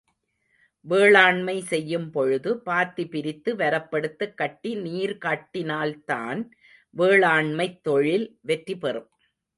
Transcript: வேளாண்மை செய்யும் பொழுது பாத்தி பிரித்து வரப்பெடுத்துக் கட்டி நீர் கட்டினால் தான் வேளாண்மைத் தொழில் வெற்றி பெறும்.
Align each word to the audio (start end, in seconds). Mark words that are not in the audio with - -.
வேளாண்மை 0.85 1.61
செய்யும் 1.61 2.09
பொழுது 2.11 2.59
பாத்தி 2.59 3.05
பிரித்து 3.07 3.55
வரப்பெடுத்துக் 3.55 4.33
கட்டி 4.33 4.75
நீர் 4.75 5.17
கட்டினால் 5.17 6.03
தான் 6.03 6.41
வேளாண்மைத் 6.97 7.81
தொழில் 7.81 8.37
வெற்றி 8.41 8.77
பெறும். 8.77 9.09